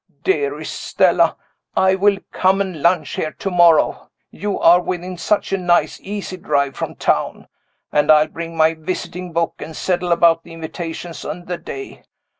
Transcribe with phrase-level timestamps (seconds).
[0.23, 1.37] Dearest Stella,
[1.77, 6.37] I will come and lunch here to morrow you are within such a nice easy
[6.37, 7.47] drive from town
[7.91, 12.01] and I'll bring my visiting book, and settle about the invitations and the day.